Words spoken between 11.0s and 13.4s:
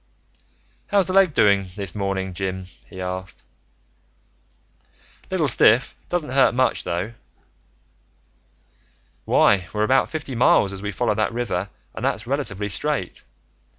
that river, and that's relatively straight."